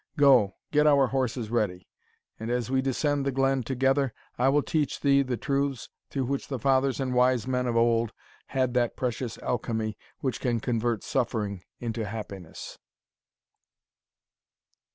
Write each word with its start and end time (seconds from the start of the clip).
Go, 0.17 0.55
get 0.71 0.87
our 0.87 1.05
horses 1.09 1.51
ready, 1.51 1.87
and, 2.39 2.49
as 2.49 2.71
we 2.71 2.81
descend 2.81 3.23
the 3.23 3.31
glen 3.31 3.61
together, 3.61 4.15
I 4.35 4.49
will 4.49 4.63
teach 4.63 5.01
thee 5.01 5.21
the 5.21 5.37
truths 5.37 5.89
through 6.09 6.25
which 6.25 6.47
the 6.47 6.57
fathers 6.57 6.99
and 6.99 7.13
wise 7.13 7.45
men 7.45 7.67
of 7.67 7.75
old 7.77 8.11
had 8.47 8.73
that 8.73 8.97
precious 8.97 9.37
alchemy, 9.43 9.99
which 10.17 10.39
can 10.41 10.59
convert 10.59 11.03
suffering 11.03 11.61
into 11.79 12.03
happiness." 12.07 12.79